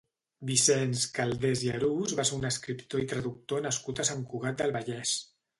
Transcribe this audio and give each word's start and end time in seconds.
Vicenç 0.51 1.03
Caldés 1.17 1.61
i 1.67 1.69
Arús 1.75 2.15
va 2.21 2.27
ser 2.29 2.39
un 2.39 2.49
escriptor 2.51 3.05
i 3.05 3.07
traductor 3.15 3.65
nascut 3.69 4.03
a 4.05 4.11
Sant 4.11 4.29
Cugat 4.33 4.65
del 4.65 4.79
Vallès. 4.81 5.17